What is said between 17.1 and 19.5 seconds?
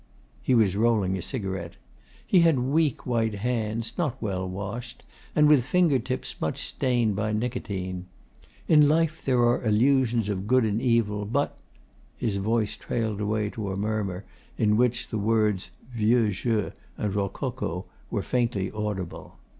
'rococo' were faintly audible.